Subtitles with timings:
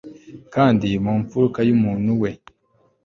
[0.53, 2.31] Kandi mu mfuruka yumuntu we